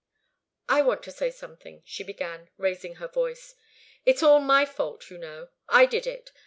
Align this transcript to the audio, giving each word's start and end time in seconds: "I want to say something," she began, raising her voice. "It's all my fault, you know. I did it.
"I 0.67 0.81
want 0.81 1.03
to 1.03 1.11
say 1.11 1.29
something," 1.29 1.83
she 1.85 2.03
began, 2.03 2.49
raising 2.57 2.95
her 2.95 3.07
voice. 3.07 3.53
"It's 4.03 4.23
all 4.23 4.39
my 4.39 4.65
fault, 4.65 5.11
you 5.11 5.19
know. 5.19 5.49
I 5.69 5.85
did 5.85 6.07
it. 6.07 6.31